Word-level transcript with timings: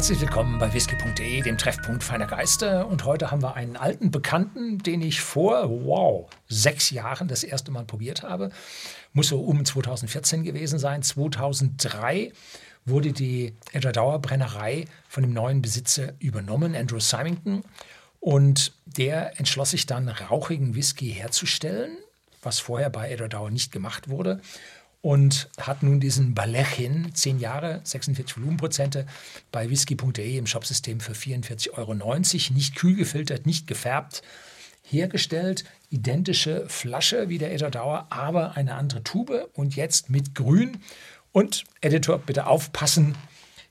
Herzlich 0.00 0.22
willkommen 0.22 0.58
bei 0.58 0.72
whisky.de, 0.72 1.42
dem 1.42 1.58
Treffpunkt 1.58 2.02
feiner 2.02 2.26
Geister. 2.26 2.86
Und 2.86 3.04
heute 3.04 3.30
haben 3.30 3.42
wir 3.42 3.52
einen 3.54 3.76
alten 3.76 4.10
Bekannten, 4.10 4.78
den 4.78 5.02
ich 5.02 5.20
vor, 5.20 5.68
wow, 5.68 6.30
sechs 6.48 6.88
Jahren 6.88 7.28
das 7.28 7.44
erste 7.44 7.70
Mal 7.70 7.84
probiert 7.84 8.22
habe. 8.22 8.48
Muss 9.12 9.28
so 9.28 9.40
um 9.40 9.62
2014 9.62 10.42
gewesen 10.42 10.78
sein. 10.78 11.02
2003 11.02 12.32
wurde 12.86 13.12
die 13.12 13.52
Edderdauer 13.72 14.22
Brennerei 14.22 14.86
von 15.06 15.22
dem 15.22 15.34
neuen 15.34 15.60
Besitzer 15.60 16.14
übernommen, 16.18 16.74
Andrew 16.74 16.98
Symington. 16.98 17.62
Und 18.20 18.72
der 18.86 19.38
entschloss 19.38 19.72
sich 19.72 19.84
dann, 19.84 20.08
rauchigen 20.08 20.74
Whisky 20.74 21.10
herzustellen, 21.10 21.98
was 22.40 22.58
vorher 22.58 22.88
bei 22.88 23.10
Edderdauer 23.10 23.50
nicht 23.50 23.70
gemacht 23.70 24.08
wurde 24.08 24.40
und 25.02 25.48
hat 25.58 25.82
nun 25.82 26.00
diesen 26.00 26.34
Balechin, 26.34 27.14
10 27.14 27.38
Jahre, 27.38 27.80
46 27.84 28.36
Volumenprozente, 28.36 29.06
bei 29.50 29.70
whisky.de 29.70 30.36
im 30.36 30.46
Shopsystem 30.46 31.00
für 31.00 31.12
44,90 31.12 31.72
Euro, 31.78 31.94
nicht 32.54 32.76
kühl 32.76 32.96
gefiltert, 32.96 33.46
nicht 33.46 33.66
gefärbt, 33.66 34.22
hergestellt. 34.82 35.64
Identische 35.88 36.68
Flasche 36.68 37.28
wie 37.28 37.38
der 37.38 37.52
Edderdauer, 37.52 38.06
aber 38.10 38.56
eine 38.56 38.74
andere 38.74 39.02
Tube 39.02 39.48
und 39.54 39.74
jetzt 39.74 40.10
mit 40.10 40.34
Grün. 40.34 40.78
Und 41.32 41.64
Editor, 41.80 42.18
bitte 42.18 42.46
aufpassen, 42.46 43.14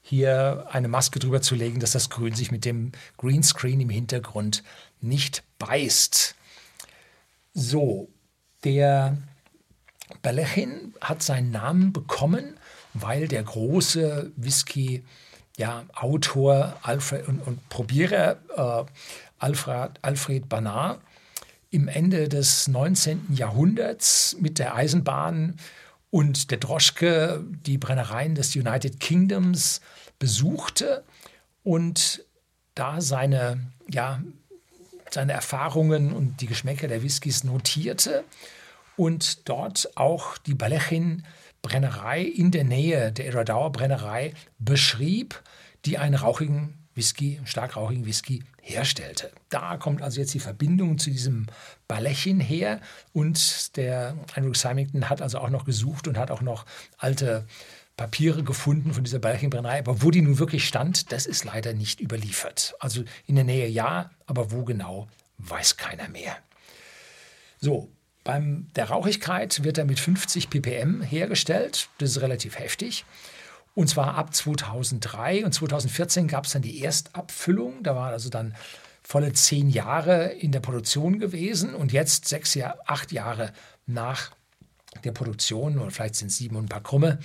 hier 0.02 0.66
eine 0.72 0.88
Maske 0.88 1.20
drüber 1.20 1.42
zu 1.42 1.56
legen, 1.56 1.80
dass 1.80 1.92
das 1.92 2.10
Grün 2.10 2.34
sich 2.34 2.52
mit 2.52 2.66
dem 2.66 2.92
Greenscreen 3.18 3.80
im 3.80 3.90
Hintergrund 3.90 4.64
nicht 5.02 5.44
beißt. 5.60 6.36
So, 7.54 8.10
der 8.64 9.18
Balechin 10.22 10.94
hat 11.02 11.24
seinen 11.24 11.52
Namen 11.52 11.94
bekommen, 11.94 12.58
weil 12.94 13.28
der 13.28 13.44
große 13.44 14.32
Whisky 14.36 15.04
ja, 15.58 15.86
Autor 15.94 16.78
Alfred 16.82 17.28
und, 17.28 17.40
und 17.42 17.70
Probierer 17.70 18.38
äh, 18.56 18.92
Alfred, 19.40 19.92
Alfred 20.02 20.50
Banard 20.50 21.02
im 21.72 21.88
Ende 21.88 22.30
des 22.30 22.68
19. 22.68 23.28
Jahrhunderts 23.34 24.36
mit 24.40 24.58
der 24.58 24.76
Eisenbahn 24.76 25.58
und 26.10 26.50
der 26.50 26.58
Droschke 26.58 27.44
die 27.66 27.78
Brennereien 27.78 28.36
des 28.36 28.56
United 28.56 29.00
Kingdoms 29.00 29.82
besuchte 30.18 31.04
und 31.64 32.26
da 32.74 33.02
seine, 33.02 33.60
ja, 33.90 34.22
seine 35.12 35.34
Erfahrungen 35.34 36.14
und 36.14 36.42
die 36.42 36.48
Geschmäcker 36.48 36.88
der 36.88 37.04
Whiskys 37.04 37.44
notierte 37.44 38.24
und 39.00 39.48
dort 39.48 39.96
auch 39.96 40.38
die 40.38 40.56
Balechin 40.56 41.24
Brennerei 41.62 42.22
in 42.22 42.52
der 42.52 42.66
Nähe 42.66 43.14
der 43.14 43.28
Eradauer 43.28 43.72
Brennerei 43.72 44.34
beschrieb, 44.58 45.42
die 45.86 45.98
einen 45.98 46.16
rauchigen 46.16 46.78
Whisky, 46.96 47.40
stark 47.46 47.78
rauchigen 47.78 48.06
Whisky 48.06 48.44
herstellte. 48.62 49.32
Da 49.48 49.78
kommt 49.78 50.02
also 50.02 50.20
jetzt 50.20 50.34
die 50.34 50.42
Verbindung 50.42 50.98
zu 50.98 51.12
diesem 51.12 51.48
Balechin 51.88 52.42
her 52.42 52.82
und 53.14 53.78
der 53.78 54.18
Andrew 54.36 54.54
Symington 54.54 55.10
hat 55.10 55.22
also 55.22 55.40
auch 55.40 55.50
noch 55.50 55.64
gesucht 55.64 56.10
und 56.10 56.18
hat 56.18 56.30
auch 56.30 56.42
noch 56.42 56.66
alte 56.98 57.48
Papiere 57.96 58.44
gefunden 58.44 58.94
von 58.94 59.06
dieser 59.06 59.20
Balechin-Brennerei, 59.20 59.80
aber 59.80 60.02
wo 60.02 60.12
die 60.12 60.22
nun 60.22 60.40
wirklich 60.40 60.68
stand, 60.68 61.14
das 61.14 61.26
ist 61.26 61.46
leider 61.46 61.72
nicht 61.72 62.02
überliefert. 62.02 62.76
Also 62.82 63.06
in 63.28 63.36
der 63.36 63.46
Nähe 63.46 63.70
ja, 63.70 64.12
aber 64.26 64.52
wo 64.52 64.66
genau, 64.66 65.08
weiß 65.38 65.78
keiner 65.78 66.10
mehr. 66.10 66.36
So, 67.62 67.90
beim 68.30 68.68
der 68.76 68.92
Rauchigkeit 68.92 69.64
wird 69.64 69.80
er 69.80 69.86
mit 69.86 70.00
50 70.00 70.52
ppm 70.52 71.02
hergestellt. 71.02 71.90
Das 71.98 72.12
ist 72.12 72.22
relativ 72.22 72.60
heftig. 72.60 73.04
Und 73.74 73.90
zwar 73.90 74.14
ab 74.14 74.36
2003 74.36 75.46
und 75.46 75.52
2014 75.52 76.28
gab 76.28 76.46
es 76.46 76.52
dann 76.52 76.62
die 76.62 76.84
Erstabfüllung. 76.86 77.82
Da 77.82 77.96
war 77.96 78.12
also 78.12 78.30
dann 78.30 78.54
volle 79.02 79.34
zehn 79.34 79.68
Jahre 79.68 80.26
in 80.26 80.52
der 80.52 80.60
Produktion 80.60 81.18
gewesen 81.18 81.74
und 81.74 81.92
jetzt 81.92 82.28
sechs, 82.28 82.54
Jahr, 82.54 82.78
acht 82.86 83.12
Jahre 83.12 83.52
nach 83.88 84.30
der 85.04 85.12
Produktion 85.12 85.80
oder 85.80 85.90
vielleicht 85.90 86.14
sind 86.14 86.28
es 86.28 86.38
sieben 86.38 86.56
und 86.56 86.66
ein 86.66 86.70
paar 86.70 86.84
Krumme, 86.84 87.18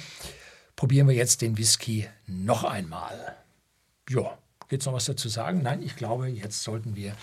probieren 0.74 1.06
wir 1.06 1.14
jetzt 1.14 1.42
den 1.42 1.58
Whisky 1.58 2.08
noch 2.26 2.64
einmal. 2.64 3.36
Ja, 4.08 4.38
gibt 4.70 4.80
es 4.80 4.86
noch 4.86 4.94
was 4.94 5.04
dazu 5.04 5.28
sagen? 5.28 5.60
Nein, 5.60 5.82
ich 5.82 5.96
glaube, 5.96 6.28
jetzt 6.28 6.62
sollten 6.62 6.96
wir 6.96 7.14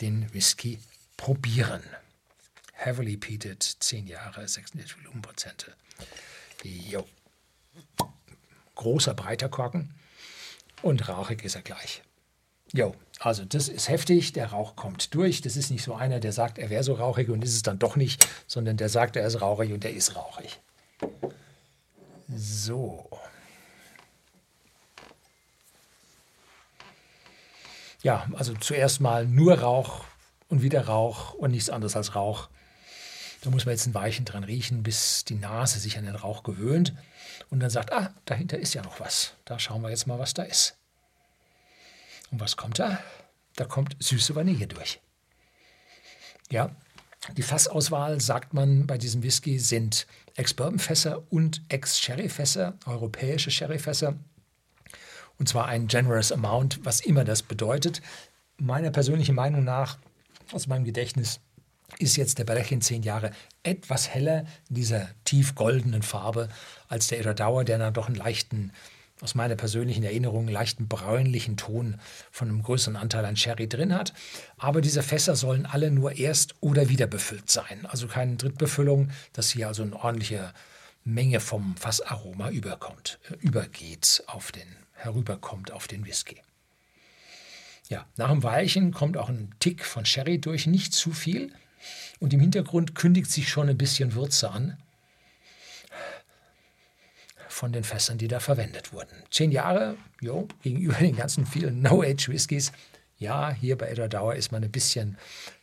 den 0.00 0.26
Whisky 0.34 0.80
probieren. 1.16 1.82
Heavily 2.80 3.16
peated, 3.16 3.60
10 3.62 4.06
Jahre, 4.06 4.46
46 4.46 4.96
Volumenprozente. 4.98 5.74
Jo. 6.62 7.04
Großer, 8.76 9.14
breiter 9.14 9.48
Korken 9.48 9.94
und 10.82 11.08
rauchig 11.08 11.42
ist 11.42 11.56
er 11.56 11.62
gleich. 11.62 12.02
Jo, 12.72 12.94
also 13.18 13.44
das 13.44 13.68
ist 13.68 13.88
heftig, 13.88 14.32
der 14.32 14.52
Rauch 14.52 14.76
kommt 14.76 15.12
durch. 15.14 15.40
Das 15.40 15.56
ist 15.56 15.72
nicht 15.72 15.82
so 15.82 15.94
einer, 15.94 16.20
der 16.20 16.32
sagt, 16.32 16.58
er 16.58 16.70
wäre 16.70 16.84
so 16.84 16.94
rauchig 16.94 17.30
und 17.30 17.42
ist 17.42 17.56
es 17.56 17.62
dann 17.62 17.80
doch 17.80 17.96
nicht, 17.96 18.28
sondern 18.46 18.76
der 18.76 18.88
sagt, 18.88 19.16
er 19.16 19.26
ist 19.26 19.40
rauchig 19.40 19.72
und 19.72 19.84
er 19.84 19.92
ist 19.92 20.14
rauchig. 20.14 20.60
So. 22.28 23.10
Ja, 28.02 28.28
also 28.34 28.54
zuerst 28.54 29.00
mal 29.00 29.26
nur 29.26 29.58
Rauch 29.58 30.04
und 30.48 30.62
wieder 30.62 30.86
Rauch 30.86 31.34
und 31.34 31.50
nichts 31.50 31.70
anderes 31.70 31.96
als 31.96 32.14
Rauch. 32.14 32.48
Da 33.40 33.50
muss 33.50 33.66
man 33.66 33.74
jetzt 33.74 33.86
ein 33.86 33.94
Weilchen 33.94 34.24
dran 34.24 34.44
riechen, 34.44 34.82
bis 34.82 35.24
die 35.24 35.36
Nase 35.36 35.78
sich 35.78 35.96
an 35.96 36.04
den 36.04 36.16
Rauch 36.16 36.42
gewöhnt 36.42 36.94
und 37.50 37.60
dann 37.60 37.70
sagt, 37.70 37.92
ah, 37.92 38.12
dahinter 38.24 38.58
ist 38.58 38.74
ja 38.74 38.82
noch 38.82 39.00
was. 39.00 39.34
Da 39.44 39.58
schauen 39.58 39.82
wir 39.82 39.90
jetzt 39.90 40.06
mal, 40.06 40.18
was 40.18 40.34
da 40.34 40.42
ist. 40.42 40.76
Und 42.30 42.40
was 42.40 42.56
kommt 42.56 42.78
da? 42.78 42.98
Da 43.56 43.64
kommt 43.64 43.96
süße 44.00 44.34
Vanille 44.34 44.66
durch. 44.66 45.00
Ja, 46.50 46.74
die 47.36 47.42
Fassauswahl, 47.42 48.20
sagt 48.20 48.54
man 48.54 48.86
bei 48.86 48.96
diesem 48.98 49.22
Whisky, 49.22 49.58
sind 49.58 50.06
Ex-Bourbon-Fässer 50.36 51.22
und 51.30 51.62
Ex-Sherry-Fässer, 51.68 52.74
europäische 52.86 53.50
Sherry-Fässer. 53.50 54.14
Und 55.38 55.48
zwar 55.48 55.66
ein 55.66 55.88
generous 55.88 56.32
amount, 56.32 56.84
was 56.84 57.00
immer 57.00 57.24
das 57.24 57.42
bedeutet. 57.42 58.02
Meiner 58.56 58.90
persönlichen 58.90 59.34
Meinung 59.34 59.62
nach, 59.62 59.98
aus 60.52 60.66
meinem 60.66 60.84
Gedächtnis, 60.84 61.40
ist 61.98 62.16
jetzt 62.16 62.38
der 62.38 62.44
Berechin 62.44 62.80
zehn 62.82 63.02
Jahre 63.02 63.30
etwas 63.62 64.08
heller 64.08 64.44
in 64.68 64.76
dieser 64.76 65.08
tief 65.24 65.54
goldenen 65.54 66.02
Farbe 66.02 66.48
als 66.88 67.08
der 67.08 67.18
Eradauer, 67.18 67.64
der 67.64 67.78
dann 67.78 67.94
doch 67.94 68.06
einen 68.06 68.16
leichten, 68.16 68.72
aus 69.20 69.34
meiner 69.34 69.56
persönlichen 69.56 70.04
Erinnerung, 70.04 70.40
einen 70.40 70.52
leichten 70.52 70.86
bräunlichen 70.86 71.56
Ton 71.56 71.98
von 72.30 72.48
einem 72.48 72.62
größeren 72.62 72.96
Anteil 72.96 73.24
an 73.24 73.36
Sherry 73.36 73.68
drin 73.68 73.94
hat. 73.94 74.12
Aber 74.58 74.80
diese 74.80 75.02
Fässer 75.02 75.34
sollen 75.34 75.66
alle 75.66 75.90
nur 75.90 76.16
erst 76.16 76.54
oder 76.60 76.88
wieder 76.88 77.06
befüllt 77.06 77.50
sein. 77.50 77.86
Also 77.86 78.06
keine 78.06 78.36
Drittbefüllung, 78.36 79.10
dass 79.32 79.50
hier 79.50 79.66
also 79.66 79.82
eine 79.82 79.96
ordentliche 79.96 80.52
Menge 81.04 81.40
vom 81.40 81.74
Fassaroma 81.76 82.50
überkommt, 82.50 83.18
äh, 83.30 83.34
übergeht 83.40 84.22
auf 84.26 84.52
den, 84.52 84.68
herüberkommt 84.92 85.72
auf 85.72 85.88
den 85.88 86.04
Whisky. 86.04 86.36
Ja, 87.88 88.06
nach 88.16 88.30
dem 88.30 88.42
Weichen 88.42 88.92
kommt 88.92 89.16
auch 89.16 89.30
ein 89.30 89.54
Tick 89.58 89.84
von 89.84 90.04
Sherry 90.04 90.38
durch, 90.38 90.66
nicht 90.66 90.92
zu 90.92 91.12
viel, 91.12 91.54
und 92.20 92.32
im 92.32 92.40
Hintergrund 92.40 92.94
kündigt 92.94 93.30
sich 93.30 93.48
schon 93.48 93.68
ein 93.68 93.78
bisschen 93.78 94.14
Würze 94.14 94.50
an 94.50 94.76
von 97.48 97.72
den 97.72 97.84
Fässern, 97.84 98.18
die 98.18 98.28
da 98.28 98.40
verwendet 98.40 98.92
wurden. 98.92 99.24
Zehn 99.30 99.50
Jahre, 99.50 99.96
jo, 100.20 100.46
gegenüber 100.62 100.94
den 100.94 101.16
ganzen 101.16 101.44
vielen 101.46 101.82
No-Age-Whiskys. 101.82 102.72
Ja, 103.18 103.50
hier 103.50 103.76
bei 103.76 103.88
Edward 103.88 104.14
Dauer 104.14 104.34
ist 104.36 104.52
man 104.52 104.62
ein 104.62 104.70
bisschen 104.70 105.18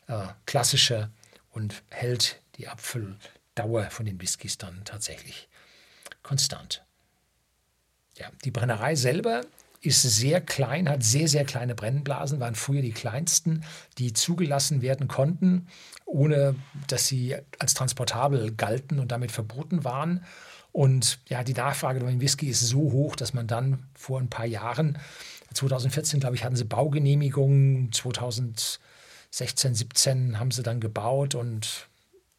äh, 0.08 0.28
klassischer 0.46 1.10
und 1.52 1.84
hält 1.90 2.42
die 2.58 2.68
Abfülldauer 2.68 3.90
von 3.92 4.06
den 4.06 4.20
Whiskys 4.20 4.58
dann 4.58 4.84
tatsächlich 4.84 5.48
konstant. 6.22 6.84
Ja, 8.18 8.30
die 8.44 8.52
Brennerei 8.52 8.96
selber 8.96 9.42
ist 9.86 10.02
sehr 10.02 10.42
klein, 10.42 10.90
hat 10.90 11.04
sehr, 11.04 11.28
sehr 11.28 11.46
kleine 11.46 11.76
Brennblasen, 11.76 12.40
waren 12.40 12.56
früher 12.56 12.82
die 12.82 12.92
kleinsten, 12.92 13.64
die 13.98 14.14
zugelassen 14.14 14.82
werden 14.82 15.08
konnten, 15.08 15.68
ohne 16.06 16.56
dass 16.88 17.08
sie 17.08 17.36
als 17.60 17.74
transportabel 17.74 18.54
galten 18.54 19.00
und 19.00 19.12
damit 19.12 19.32
verboten 19.32 19.84
waren. 19.84 20.24
Und 20.72 21.20
ja, 21.30 21.44
die 21.44 21.54
Nachfrage 21.54 22.00
nach 22.00 22.10
dem 22.10 22.22
Whisky 22.22 22.48
ist 22.48 22.62
so 22.62 22.92
hoch, 22.92 23.16
dass 23.16 23.34
man 23.34 23.48
dann 23.48 23.88
vor 23.94 24.20
ein 24.20 24.30
paar 24.30 24.46
Jahren, 24.46 24.98
2014 25.54 26.20
glaube 26.20 26.36
ich, 26.36 26.44
hatten 26.44 26.56
sie 26.56 26.66
Baugenehmigungen, 26.66 27.92
2016, 27.92 29.76
17 29.76 30.40
haben 30.40 30.52
sie 30.52 30.64
dann 30.64 30.82
gebaut 30.82 31.36
und 31.36 31.88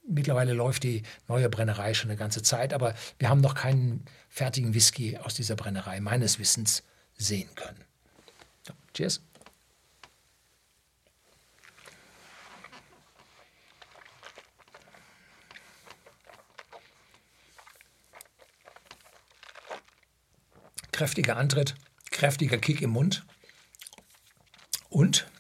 mittlerweile 0.07 0.53
läuft 0.53 0.83
die 0.83 1.03
neue 1.29 1.49
Brennerei 1.49 1.95
schon 1.95 2.11
eine 2.11 2.19
ganze 2.19 2.43
Zeit, 2.43 2.75
aber 2.75 2.95
wir 3.19 3.29
haben 3.29 3.41
noch 3.41 3.55
keinen 3.55 4.05
fertigen 4.29 4.75
Whisky 4.75 5.17
aus 5.17 5.35
dieser 5.35 5.57
Brennerei, 5.57 6.01
meines 6.01 6.39
Wissens 6.39 6.83
sehen 7.17 7.55
können. 7.55 7.85
So, 8.63 8.75
cheers. 8.95 9.21
Kräftiger 20.93 21.37
Antritt, 21.37 21.75
kräftiger 22.11 22.57
Kick 22.57 22.81
im 22.81 22.91
Mund 22.91 23.27
und 24.89 25.31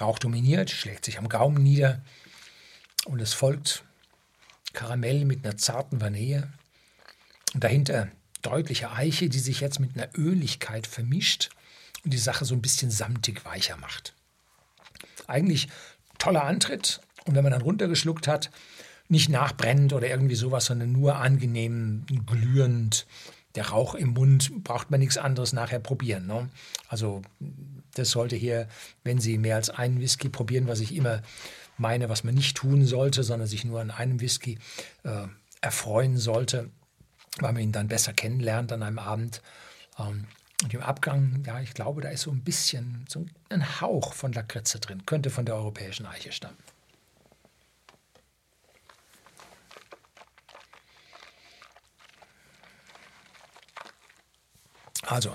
Rauch 0.00 0.18
dominiert, 0.18 0.70
schlägt 0.70 1.04
sich 1.04 1.18
am 1.18 1.28
Gaumen 1.28 1.62
nieder 1.62 2.02
und 3.04 3.20
es 3.20 3.34
folgt 3.34 3.84
Karamell 4.72 5.24
mit 5.26 5.44
einer 5.44 5.58
zarten 5.58 6.00
Vanille 6.00 6.50
und 7.52 7.64
dahinter 7.64 8.08
deutliche 8.48 8.90
Eiche, 8.90 9.28
die 9.28 9.38
sich 9.38 9.60
jetzt 9.60 9.80
mit 9.80 9.96
einer 9.96 10.08
Öligkeit 10.16 10.86
vermischt 10.86 11.50
und 12.04 12.12
die 12.12 12.18
Sache 12.18 12.44
so 12.44 12.54
ein 12.54 12.62
bisschen 12.62 12.90
samtig 12.90 13.44
weicher 13.44 13.76
macht. 13.76 14.14
Eigentlich 15.26 15.68
toller 16.18 16.44
Antritt 16.44 17.00
und 17.26 17.34
wenn 17.34 17.42
man 17.42 17.52
dann 17.52 17.62
runtergeschluckt 17.62 18.26
hat, 18.26 18.50
nicht 19.08 19.28
nachbrennend 19.28 19.92
oder 19.92 20.08
irgendwie 20.08 20.34
sowas, 20.34 20.66
sondern 20.66 20.92
nur 20.92 21.16
angenehm 21.16 22.04
glühend. 22.26 23.06
Der 23.54 23.68
Rauch 23.68 23.94
im 23.94 24.10
Mund 24.10 24.62
braucht 24.64 24.90
man 24.90 25.00
nichts 25.00 25.16
anderes 25.16 25.52
nachher 25.52 25.78
probieren. 25.78 26.26
Ne? 26.26 26.48
Also 26.88 27.22
das 27.94 28.10
sollte 28.10 28.36
hier, 28.36 28.68
wenn 29.04 29.18
Sie 29.20 29.38
mehr 29.38 29.56
als 29.56 29.70
einen 29.70 30.00
Whisky 30.00 30.28
probieren, 30.28 30.68
was 30.68 30.80
ich 30.80 30.94
immer 30.94 31.22
meine, 31.78 32.08
was 32.08 32.24
man 32.24 32.34
nicht 32.34 32.56
tun 32.56 32.84
sollte, 32.84 33.22
sondern 33.22 33.48
sich 33.48 33.64
nur 33.64 33.80
an 33.80 33.90
einem 33.90 34.20
Whisky 34.20 34.58
äh, 35.04 35.26
erfreuen 35.60 36.18
sollte, 36.18 36.70
weil 37.42 37.52
man 37.52 37.62
ihn 37.62 37.72
dann 37.72 37.88
besser 37.88 38.12
kennenlernt 38.12 38.72
an 38.72 38.82
einem 38.82 38.98
Abend. 38.98 39.42
Ähm, 39.98 40.26
und 40.62 40.74
im 40.74 40.82
Abgang, 40.82 41.44
ja, 41.46 41.60
ich 41.60 41.72
glaube, 41.74 42.00
da 42.00 42.08
ist 42.08 42.22
so 42.22 42.32
ein 42.32 42.42
bisschen, 42.42 43.04
so 43.08 43.24
ein 43.48 43.80
Hauch 43.80 44.12
von 44.12 44.32
Lakritze 44.32 44.80
drin, 44.80 45.06
könnte 45.06 45.30
von 45.30 45.46
der 45.46 45.54
europäischen 45.54 46.06
Eiche 46.06 46.32
stammen. 46.32 46.58
Also, 55.06 55.34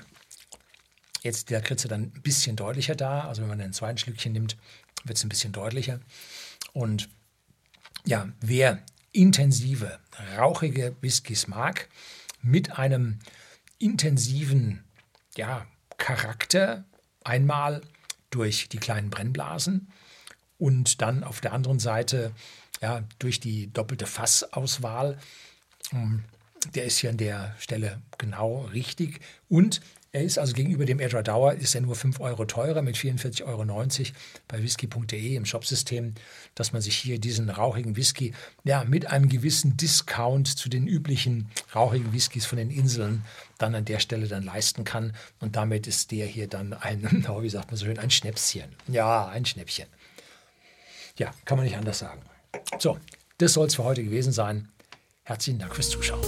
jetzt 1.23 1.49
die 1.49 1.53
Lakritze 1.53 1.87
dann 1.87 2.03
ein 2.03 2.21
bisschen 2.21 2.55
deutlicher 2.55 2.95
da. 2.95 3.27
Also 3.27 3.41
wenn 3.41 3.49
man 3.49 3.61
ein 3.61 3.73
zweites 3.73 4.01
Schlückchen 4.01 4.33
nimmt, 4.33 4.57
wird 5.03 5.17
es 5.17 5.23
ein 5.23 5.29
bisschen 5.29 5.51
deutlicher. 5.51 5.99
Und 6.73 7.09
ja, 8.05 8.27
wer 8.41 8.83
intensive, 9.13 9.99
rauchige 10.37 10.95
Whiskys 11.01 11.47
mag, 11.47 11.87
mit 12.41 12.77
einem 12.77 13.19
intensiven 13.79 14.83
ja, 15.37 15.65
Charakter, 15.97 16.83
einmal 17.23 17.81
durch 18.29 18.67
die 18.67 18.77
kleinen 18.77 19.09
Brennblasen 19.09 19.87
und 20.57 21.01
dann 21.01 21.23
auf 21.23 21.39
der 21.39 21.53
anderen 21.53 21.79
Seite 21.79 22.33
ja, 22.81 23.03
durch 23.19 23.39
die 23.39 23.71
doppelte 23.71 24.05
Fassauswahl. 24.05 25.17
Ähm, 25.93 26.23
der 26.75 26.85
ist 26.85 26.97
hier 26.97 27.09
an 27.09 27.17
der 27.17 27.55
Stelle 27.59 28.01
genau 28.17 28.61
richtig. 28.73 29.19
Und 29.49 29.81
er 30.13 30.21
ist 30.21 30.37
also 30.37 30.53
gegenüber 30.53 30.85
dem 30.85 30.99
Edward 30.99 31.27
Dauer 31.27 31.53
ist 31.55 31.73
er 31.73 31.81
nur 31.81 31.95
5 31.95 32.19
Euro 32.19 32.45
teurer 32.45 32.83
mit 32.83 32.95
44,90 32.95 33.45
Euro 33.45 33.65
bei 34.47 34.61
whisky.de 34.61 35.35
im 35.35 35.45
Shopsystem, 35.45 36.13
dass 36.53 36.71
man 36.71 36.83
sich 36.83 36.95
hier 36.95 37.17
diesen 37.17 37.49
rauchigen 37.49 37.95
Whisky 37.95 38.35
ja, 38.63 38.83
mit 38.83 39.07
einem 39.07 39.27
gewissen 39.27 39.75
Discount 39.75 40.47
zu 40.47 40.69
den 40.69 40.85
üblichen 40.85 41.49
rauchigen 41.73 42.13
Whiskys 42.13 42.45
von 42.45 42.59
den 42.59 42.69
Inseln 42.69 43.25
dann 43.57 43.73
an 43.73 43.85
der 43.85 43.97
Stelle 43.97 44.27
dann 44.27 44.43
leisten 44.43 44.83
kann. 44.83 45.15
Und 45.39 45.55
damit 45.55 45.87
ist 45.87 46.11
der 46.11 46.27
hier 46.27 46.47
dann 46.47 46.73
ein, 46.73 47.01
wie 47.41 47.49
sagt 47.49 47.71
man 47.71 47.77
so 47.77 47.85
schön, 47.85 47.97
ein 47.97 48.11
Schnäpschen. 48.11 48.75
Ja, 48.87 49.27
ein 49.27 49.45
Schnäppchen. 49.45 49.87
Ja, 51.17 51.33
kann 51.45 51.57
man 51.57 51.65
nicht 51.65 51.77
anders 51.77 51.97
sagen. 51.97 52.21
So, 52.77 52.99
das 53.39 53.53
soll 53.53 53.65
es 53.65 53.75
für 53.75 53.83
heute 53.83 54.03
gewesen 54.03 54.31
sein. 54.31 54.69
Herzlichen 55.23 55.57
Dank 55.57 55.73
fürs 55.73 55.89
Zuschauen. 55.89 56.21